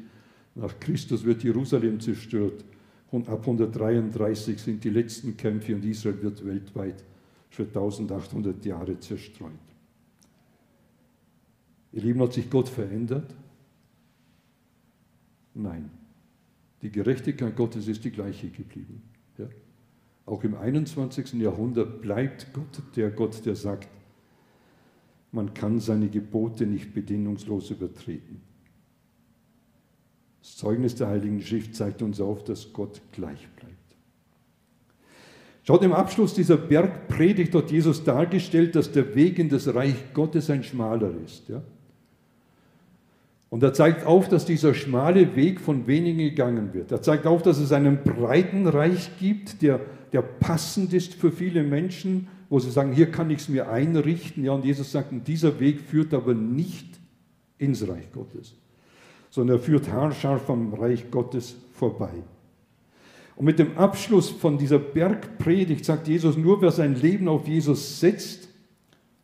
[0.55, 2.65] nach Christus wird Jerusalem zerstört.
[3.11, 7.05] Und ab 133 sind die letzten Kämpfe und Israel wird weltweit
[7.49, 9.53] für 1800 Jahre zerstreut.
[11.93, 13.35] Ihr Lieben, hat sich Gott verändert?
[15.55, 15.91] Nein.
[16.83, 19.03] Die Gerechtigkeit Gottes ist die gleiche geblieben.
[19.39, 19.47] Ja?
[20.27, 21.35] Auch im 21.
[21.35, 23.89] Jahrhundert bleibt Gott der Gott, der sagt,
[25.33, 28.41] man kann seine Gebote nicht bedingungslos übertreten.
[30.41, 33.75] Das Zeugnis der Heiligen Schrift zeigt uns auf, dass Gott gleich bleibt.
[35.65, 40.49] Schaut im Abschluss dieser Bergpredigt hat Jesus dargestellt, dass der Weg in das Reich Gottes
[40.49, 41.47] ein schmaler ist.
[41.51, 41.61] Ja?
[43.51, 46.91] Und er zeigt auf, dass dieser schmale Weg von wenigen gegangen wird.
[46.93, 49.81] Er zeigt auf, dass es einen breiten Reich gibt, der,
[50.13, 54.45] der passend ist für viele Menschen, wo sie sagen, hier kann ich es mir einrichten.
[54.45, 56.99] Ja, und Jesus sagt, dieser Weg führt aber nicht
[57.59, 58.55] ins Reich Gottes,
[59.31, 62.13] sondern er führt haarscharf am Reich Gottes vorbei.
[63.37, 68.01] Und mit dem Abschluss von dieser Bergpredigt sagt Jesus, nur wer sein Leben auf Jesus
[68.01, 68.49] setzt,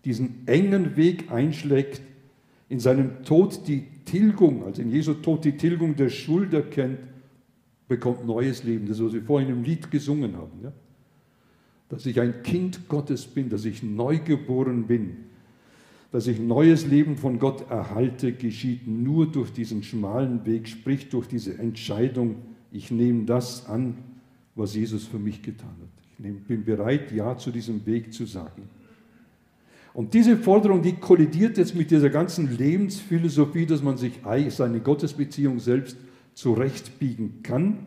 [0.05, 2.01] diesen engen Weg einschlägt,
[2.69, 7.01] in seinem Tod die Tilgung, also in Jesu Tod die Tilgung der Schuld erkennt,
[7.89, 8.87] bekommt neues Leben.
[8.87, 10.61] Das, was wir vorhin im Lied gesungen haben.
[10.63, 10.73] Ja?
[11.89, 15.17] Dass ich ein Kind Gottes bin, dass ich neugeboren bin,
[16.13, 21.27] dass ich neues Leben von Gott erhalte, geschieht nur durch diesen schmalen Weg, sprich durch
[21.27, 22.37] diese Entscheidung,
[22.71, 23.97] ich nehme das an,
[24.55, 26.25] was Jesus für mich getan hat.
[26.25, 28.69] Ich bin bereit, Ja zu diesem Weg zu sagen.
[29.93, 35.61] Und diese Forderung, die kollidiert jetzt mit dieser ganzen Lebensphilosophie, dass man sich seine Gottesbeziehung
[35.61, 35.97] selbst
[36.35, 37.79] zurechtbiegen kann.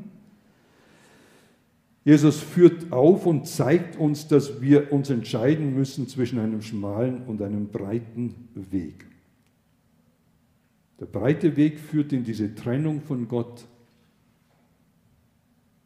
[2.08, 7.42] Jesus führt auf und zeigt uns, dass wir uns entscheiden müssen zwischen einem schmalen und
[7.42, 9.06] einem breiten Weg.
[11.02, 13.66] Der breite Weg führt in diese Trennung von Gott,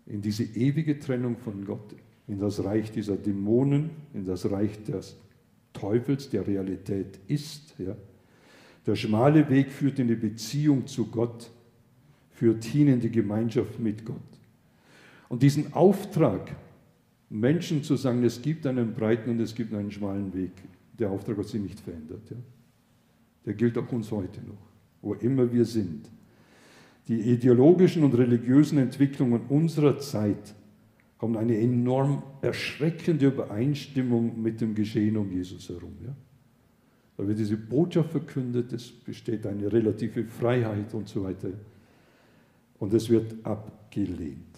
[0.06, 1.96] in diese ewige Trennung von Gott,
[2.28, 5.16] in das Reich dieser Dämonen, in das Reich des
[5.74, 7.74] Teufels, der Realität ist.
[7.80, 7.98] Ja.
[8.86, 11.50] Der schmale Weg führt in die Beziehung zu Gott,
[12.30, 14.31] führt hin in die Gemeinschaft mit Gott.
[15.32, 16.58] Und diesen Auftrag,
[17.30, 20.52] Menschen zu sagen, es gibt einen breiten und es gibt einen schmalen Weg,
[21.00, 22.30] der Auftrag hat sich nicht verändert.
[22.30, 22.36] Ja.
[23.46, 24.60] Der gilt auch uns heute noch,
[25.02, 26.10] wo immer wir sind.
[27.08, 30.54] Die ideologischen und religiösen Entwicklungen unserer Zeit
[31.20, 35.94] haben eine enorm erschreckende Übereinstimmung mit dem Geschehen um Jesus herum.
[36.04, 36.14] Ja?
[37.16, 41.52] Da wird diese Botschaft verkündet, es besteht eine relative Freiheit und so weiter.
[42.80, 44.51] Und es wird abgelehnt.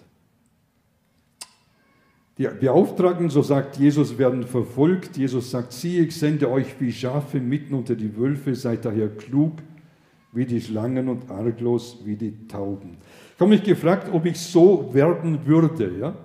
[2.38, 5.18] Die Beauftragten, so sagt Jesus, werden verfolgt.
[5.18, 9.54] Jesus sagt, siehe, ich sende euch wie Schafe mitten unter die Wölfe, seid daher klug
[10.32, 12.98] wie die Schlangen und arglos wie die Tauben.
[13.36, 15.92] Ich habe mich gefragt, ob ich so werden würde.
[16.00, 16.16] Ja?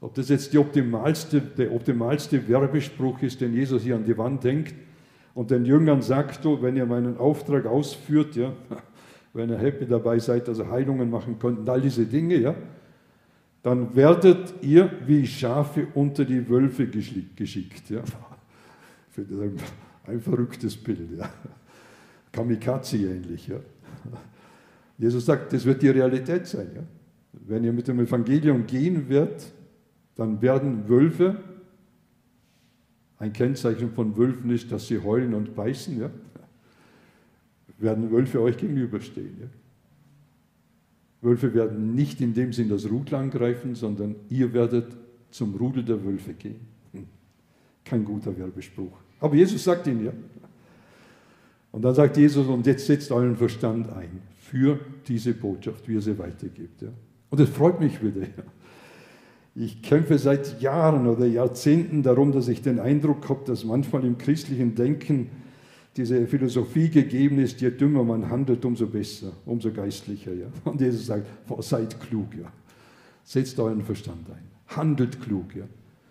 [0.00, 4.74] Ob das jetzt optimalste, der optimalste Werbespruch ist, den Jesus hier an die Wand denkt
[5.34, 8.52] und den Jüngern sagt, oh, wenn ihr meinen Auftrag ausführt, ja,
[9.32, 12.54] wenn ihr happy dabei seid, dass ihr Heilungen machen könnt und all diese Dinge, ja,
[13.62, 17.90] dann werdet ihr wie Schafe unter die Wölfe geschickt.
[17.90, 18.02] Ja.
[20.06, 21.16] Ein verrücktes Bild.
[21.16, 21.30] Ja.
[22.32, 23.46] Kamikaze ähnlich.
[23.46, 23.60] Ja.
[24.98, 26.70] Jesus sagt, das wird die Realität sein.
[26.74, 26.82] Ja.
[27.32, 29.52] Wenn ihr mit dem Evangelium gehen werdet,
[30.16, 31.36] dann werden Wölfe,
[33.18, 36.10] ein Kennzeichen von Wölfen ist, dass sie heulen und beißen, ja,
[37.78, 39.36] werden Wölfe euch gegenüberstehen.
[39.40, 39.46] Ja.
[41.22, 44.96] Wölfe werden nicht in dem Sinn das Rudel angreifen, sondern ihr werdet
[45.30, 46.60] zum Rudel der Wölfe gehen.
[46.92, 47.06] Hm.
[47.84, 48.98] Kein guter Werbespruch.
[49.20, 50.12] Aber Jesus sagt ihn ja.
[51.70, 56.02] Und dann sagt Jesus, und jetzt setzt euren Verstand ein für diese Botschaft, wie er
[56.02, 56.82] sie weitergibt.
[56.82, 56.88] Ja.
[57.30, 58.20] Und es freut mich wieder.
[58.22, 58.44] Ja.
[59.54, 64.18] Ich kämpfe seit Jahren oder Jahrzehnten darum, dass ich den Eindruck habe, dass manchmal im
[64.18, 65.30] christlichen Denken
[65.96, 70.32] diese Philosophie gegeben ist, je dümmer man handelt, umso besser, umso geistlicher.
[70.32, 70.46] Ja.
[70.64, 71.26] Und Jesus sagt,
[71.60, 72.50] seid klug, ja.
[73.24, 75.54] setzt euren Verstand ein, handelt klug.
[75.54, 75.64] Ja.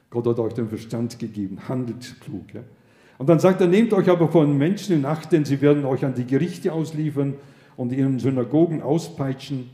[0.10, 2.54] Gott hat euch den Verstand gegeben, handelt klug.
[2.54, 2.62] Ja.
[3.18, 6.06] Und dann sagt er, nehmt euch aber von Menschen in Acht, denn sie werden euch
[6.06, 7.36] an die Gerichte ausliefern
[7.76, 9.70] und ihren Synagogen auspeitschen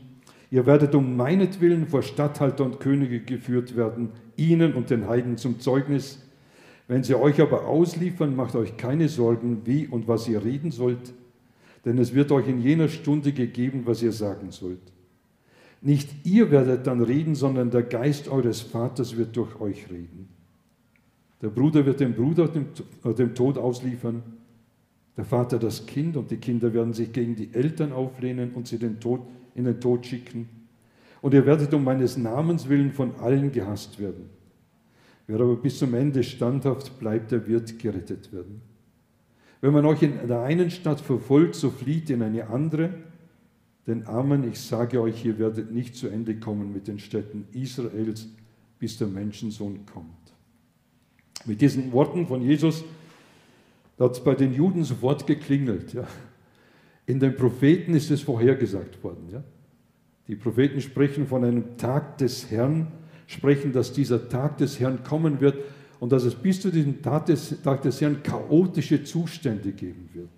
[0.50, 5.60] Ihr werdet um meinetwillen vor Statthalter und Könige geführt werden, ihnen und den Heiden zum
[5.60, 6.22] Zeugnis.
[6.88, 11.12] Wenn sie euch aber ausliefern, macht euch keine Sorgen, wie und was ihr reden sollt,
[11.84, 14.80] denn es wird euch in jener Stunde gegeben, was ihr sagen sollt.
[15.82, 20.28] Nicht ihr werdet dann reden, sondern der Geist eures Vaters wird durch euch reden.
[21.42, 22.66] Der Bruder wird den Bruder dem,
[23.04, 24.22] äh, Tod ausliefern,
[25.16, 28.78] der Vater das Kind und die Kinder werden sich gegen die Eltern auflehnen und sie
[28.78, 29.20] den Tod
[29.54, 30.48] in den Tod schicken.
[31.20, 34.37] Und ihr werdet um meines Namens willen von allen gehasst werden.
[35.28, 38.62] Wer aber bis zum Ende standhaft bleibt, der wird gerettet werden.
[39.60, 42.94] Wenn man euch in der einen Stadt verfolgt, so flieht in eine andere.
[43.86, 48.26] Denn Amen, ich sage euch, ihr werdet nicht zu Ende kommen mit den Städten Israels,
[48.78, 50.08] bis der Menschensohn kommt.
[51.44, 52.84] Mit diesen Worten von Jesus
[53.98, 55.92] hat es bei den Juden sofort geklingelt.
[55.92, 56.06] Ja.
[57.04, 59.28] In den Propheten ist es vorhergesagt worden.
[59.30, 59.44] Ja?
[60.26, 62.86] Die Propheten sprechen von einem Tag des Herrn,
[63.28, 65.56] sprechen, dass dieser Tag des Herrn kommen wird
[66.00, 70.28] und dass es bis zu diesem Tag des, Tag des Herrn chaotische Zustände geben wird.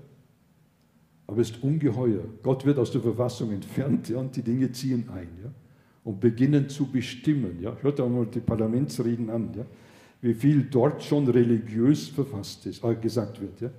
[1.28, 2.24] Aber es ist ungeheuer.
[2.44, 5.52] Gott wird aus der Verfassung entfernt ja, und die Dinge ziehen ein ja,
[6.04, 7.60] und beginnen zu bestimmen.
[7.62, 7.78] Ja.
[7.82, 9.66] Hört einmal die Parlamentsreden an, ja,
[10.22, 13.62] wie viel dort schon religiös verfasst ist, äh, gesagt wird.
[13.62, 13.70] Ja.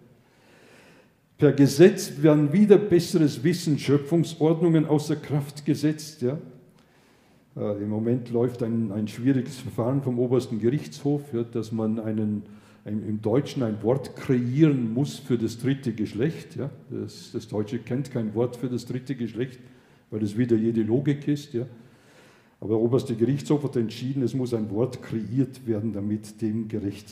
[1.38, 6.22] Per Gesetz werden wieder besseres Wissen, Schöpfungsordnungen außer Kraft gesetzt.
[6.22, 6.38] Ja.
[7.56, 12.44] Äh, Im Moment läuft ein, ein schwieriges Verfahren vom obersten Gerichtshof, ja, dass man einen
[12.86, 16.54] im Deutschen ein Wort kreieren muss für das dritte Geschlecht.
[16.54, 16.70] Ja.
[16.88, 19.58] Das, das, Deutsche kennt kein Wort für das dritte Geschlecht,
[20.10, 21.52] weil das wieder jede Logik ist.
[21.52, 21.66] Ja.
[22.60, 27.08] Aber der oberste Gerichtshof hat entschieden, es muss ein Wort kreiert werden, damit dem gerecht,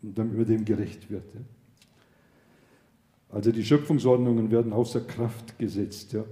[0.00, 1.24] damit dem gerecht wird.
[1.34, 1.40] Ja.
[3.28, 6.14] Also die Schöpfungsordnungen werden außer Kraft gesetzt.
[6.14, 6.24] Ja.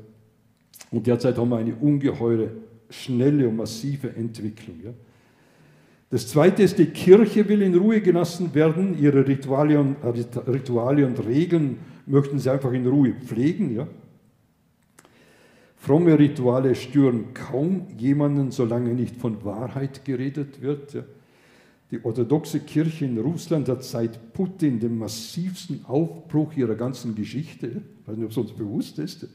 [0.90, 2.50] Und derzeit haben wir eine ungeheure,
[2.88, 4.80] schnelle und massive Entwicklung.
[4.82, 4.94] Ja.
[6.10, 8.98] Das zweite ist, die Kirche will in Ruhe gelassen werden.
[8.98, 13.74] Ihre Rituale und, äh, Rituale und Regeln möchten sie einfach in Ruhe pflegen.
[13.74, 13.86] Ja?
[15.76, 20.94] Fromme Rituale stören kaum jemanden, solange nicht von Wahrheit geredet wird.
[20.94, 21.04] Ja?
[21.90, 28.08] Die orthodoxe Kirche in Russland hat seit Putin den massivsten Aufbruch ihrer ganzen Geschichte, ich
[28.08, 29.26] weiß nicht, ob es uns bewusst ist,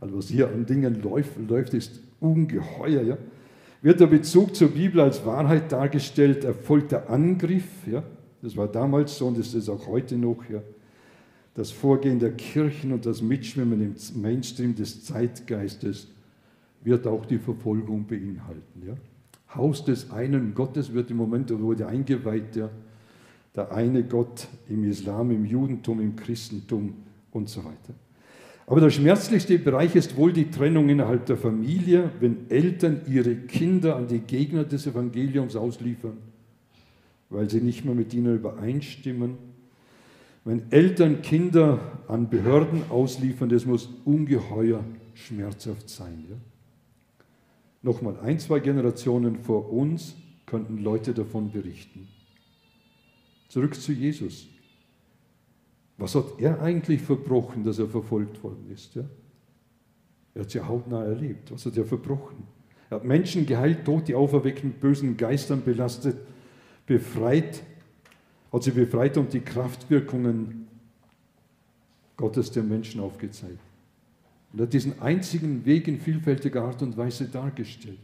[0.00, 3.02] also was hier an Dingen läuft, läuft ist ungeheuer.
[3.02, 3.18] Ja?
[3.82, 8.02] Wird der Bezug zur Bibel als Wahrheit dargestellt, erfolgt der Angriff, ja,
[8.40, 10.62] das war damals so und das ist auch heute noch, ja,
[11.54, 16.08] das Vorgehen der Kirchen und das Mitschwimmen im Mainstream des Zeitgeistes
[16.82, 18.82] wird auch die Verfolgung beinhalten.
[18.86, 18.94] Ja.
[19.54, 22.70] Haus des einen Gottes wird im Moment, wurde eingeweiht, ja,
[23.54, 26.94] der eine Gott im Islam, im Judentum, im Christentum
[27.32, 27.94] und so weiter.
[28.66, 33.96] Aber der schmerzlichste Bereich ist wohl die Trennung innerhalb der Familie, wenn Eltern ihre Kinder
[33.96, 36.18] an die Gegner des Evangeliums ausliefern,
[37.28, 39.36] weil sie nicht mehr mit ihnen übereinstimmen.
[40.44, 46.24] Wenn Eltern Kinder an Behörden ausliefern, das muss ungeheuer schmerzhaft sein.
[46.28, 46.36] Ja?
[47.82, 50.14] Nochmal, ein, zwei Generationen vor uns
[50.46, 52.08] könnten Leute davon berichten.
[53.48, 54.48] Zurück zu Jesus.
[56.02, 58.96] Was hat er eigentlich verbrochen, dass er verfolgt worden ist?
[58.96, 59.04] Ja?
[60.34, 61.52] Er hat es ja hautnah erlebt.
[61.52, 62.42] Was hat er verbrochen?
[62.90, 66.16] Er hat Menschen geheilt, Tote auferweckt, mit bösen Geistern belastet,
[66.86, 67.62] befreit,
[68.52, 70.66] hat sie befreit und die Kraftwirkungen
[72.16, 73.60] Gottes den Menschen aufgezeigt.
[74.52, 78.00] Und er hat diesen einzigen Weg in vielfältiger Art und Weise dargestellt.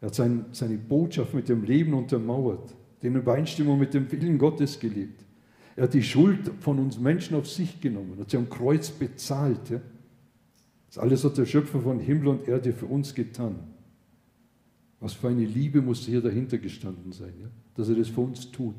[0.00, 4.80] Er hat sein, seine Botschaft mit dem Leben untermauert, den Übereinstimmung mit dem Willen Gottes
[4.80, 5.23] gelebt.
[5.76, 9.70] Er hat die Schuld von uns Menschen auf sich genommen, hat sie am Kreuz bezahlt.
[9.70, 9.80] Ja?
[10.86, 13.56] Das alles hat der Schöpfer von Himmel und Erde für uns getan.
[15.00, 17.48] Was für eine Liebe muss hier dahinter gestanden sein, ja?
[17.74, 18.76] dass er das für uns tut.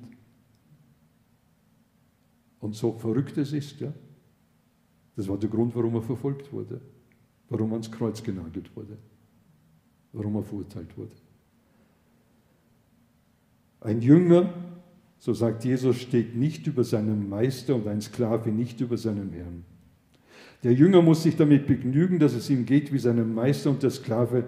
[2.60, 3.94] Und so verrückt es ist, ja,
[5.16, 6.82] das war der Grund, warum er verfolgt wurde,
[7.50, 8.98] warum er ans Kreuz genagelt wurde,
[10.14, 11.16] warum er verurteilt wurde.
[13.82, 14.52] Ein Jünger
[15.20, 19.64] so sagt Jesus, steht nicht über seinem Meister und ein Sklave nicht über seinem Herrn.
[20.64, 23.92] Der Jünger muss sich damit begnügen, dass es ihm geht wie seinem Meister und der
[23.92, 24.46] Sklave,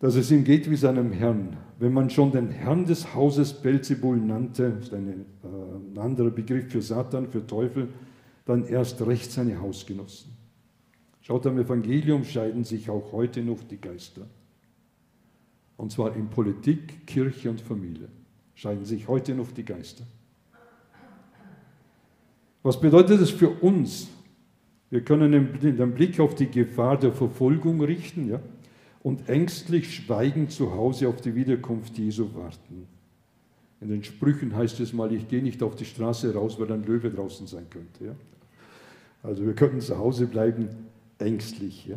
[0.00, 1.56] dass es ihm geht wie seinem Herrn.
[1.78, 5.16] Wenn man schon den Herrn des Hauses Belzebul nannte, ist eine, äh,
[5.92, 7.88] ein anderer Begriff für Satan, für Teufel,
[8.44, 10.32] dann erst recht seine Hausgenossen.
[11.20, 14.26] Schaut am Evangelium scheiden sich auch heute noch die Geister.
[15.76, 18.08] Und zwar in Politik, Kirche und Familie
[18.54, 20.04] scheiden sich heute noch die Geister.
[22.62, 24.08] Was bedeutet es für uns?
[24.90, 28.40] Wir können den Blick auf die Gefahr der Verfolgung richten ja,
[29.02, 32.86] und ängstlich schweigend zu Hause auf die Wiederkunft Jesu warten.
[33.80, 36.84] In den Sprüchen heißt es mal, ich gehe nicht auf die Straße raus, weil ein
[36.84, 38.04] Löwe draußen sein könnte.
[38.04, 38.14] Ja.
[39.24, 40.68] Also wir können zu Hause bleiben,
[41.18, 41.86] ängstlich.
[41.86, 41.96] Ja.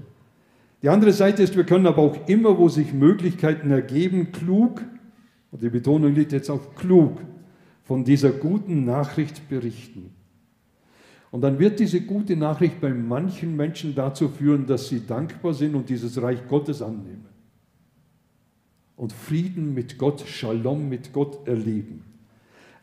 [0.82, 4.82] Die andere Seite ist, wir können aber auch immer, wo sich Möglichkeiten ergeben, klug
[5.56, 7.22] und die Betonung liegt jetzt auf klug,
[7.86, 10.10] von dieser guten Nachricht berichten.
[11.32, 15.76] Und dann wird diese gute Nachricht bei manchen Menschen dazu führen, dass sie dankbar sind
[15.76, 17.24] und dieses Reich Gottes annehmen.
[18.97, 22.03] Und Frieden mit Gott, Shalom mit Gott erleben.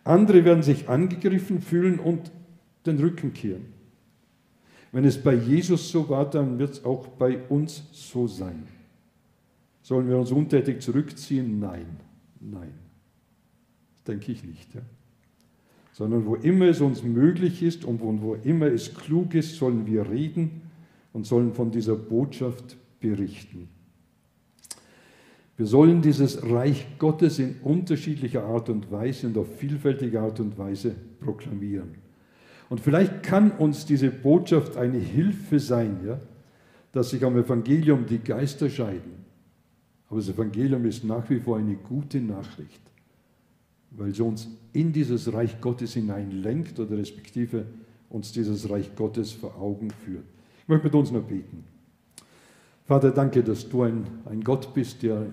[0.03, 2.33] Andere werden sich angegriffen fühlen und
[2.87, 3.67] den Rücken kehren.
[4.93, 8.67] Wenn es bei Jesus so war, dann wird es auch bei uns so sein.
[9.83, 11.61] Sollen wir uns untätig zurückziehen?
[11.61, 11.99] Nein,
[12.43, 12.73] nein.
[13.95, 14.75] Das denke ich nicht.
[14.75, 14.83] Ja?
[15.93, 20.09] Sondern wo immer es uns möglich ist und wo immer es klug ist, sollen wir
[20.11, 20.63] reden
[21.13, 23.69] und sollen von dieser Botschaft berichten.
[25.57, 30.57] Wir sollen dieses Reich Gottes in unterschiedlicher Art und Weise und auf vielfältige Art und
[30.57, 31.95] Weise proklamieren.
[32.71, 36.19] Und vielleicht kann uns diese Botschaft eine Hilfe sein, ja,
[36.93, 39.23] dass sich am Evangelium die Geister scheiden.
[40.13, 42.83] Aber das Evangelium ist nach wie vor eine gute Nachricht,
[43.93, 47.65] weil sie uns in dieses Reich Gottes hineinlenkt oder respektive
[48.11, 50.27] uns dieses Reich Gottes vor Augen führt.
[50.61, 51.65] Ich möchte mit uns noch beten.
[52.85, 55.33] Vater, danke, dass du ein, ein Gott bist, der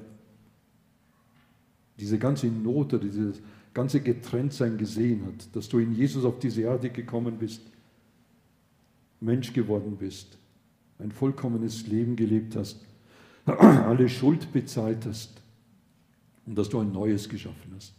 [1.99, 3.41] diese ganze Not oder dieses
[3.73, 7.63] ganze Getrenntsein gesehen hat, dass du in Jesus auf diese Erde gekommen bist,
[9.19, 10.37] Mensch geworden bist,
[10.99, 12.85] ein vollkommenes Leben gelebt hast,
[13.57, 15.41] alle Schuld bezahlt hast
[16.45, 17.93] und dass du ein neues geschaffen hast.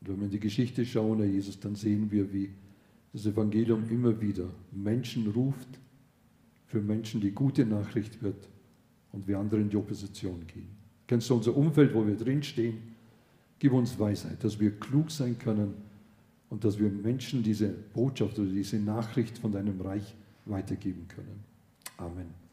[0.00, 2.50] Und wenn wir in die Geschichte schauen, Herr Jesus, dann sehen wir, wie
[3.12, 5.68] das Evangelium immer wieder Menschen ruft,
[6.66, 8.48] für Menschen die gute Nachricht wird
[9.12, 10.68] und wir andere in die Opposition gehen.
[11.06, 12.78] Kennst du unser Umfeld, wo wir drinstehen?
[13.58, 15.74] Gib uns Weisheit, dass wir klug sein können
[16.50, 20.14] und dass wir Menschen diese Botschaft oder diese Nachricht von deinem Reich
[20.46, 21.44] weitergeben können.
[21.96, 22.43] Amen.